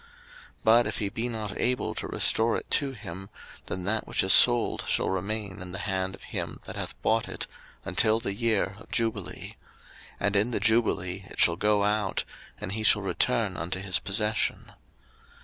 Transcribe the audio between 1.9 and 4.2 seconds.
to restore it to him, then that